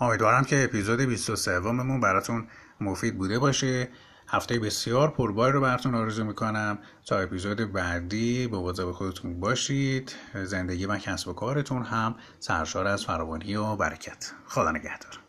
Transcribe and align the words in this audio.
امیدوارم 0.00 0.44
که 0.44 0.64
اپیزود 0.64 1.00
23 1.00 1.58
مون 1.58 2.00
براتون 2.00 2.46
مفید 2.80 3.18
بوده 3.18 3.38
باشه. 3.38 3.88
هفته 4.28 4.58
بسیار 4.58 5.10
پرباری 5.10 5.52
رو 5.52 5.60
براتون 5.60 5.94
آرزو 5.94 6.24
می‌کنم. 6.24 6.78
تا 7.06 7.18
اپیزود 7.18 7.72
بعدی 7.72 8.46
به 8.46 8.92
خودتون 8.92 9.40
باشید. 9.40 10.12
زندگی 10.44 10.86
و 10.86 10.96
کسب 10.96 11.28
و 11.28 11.32
کارتون 11.32 11.82
هم 11.82 12.14
سرشار 12.38 12.86
از 12.86 13.04
فراوانی 13.04 13.56
و 13.56 13.76
برکت. 13.76 14.32
خدا 14.46 14.70
نگهدار. 14.70 15.20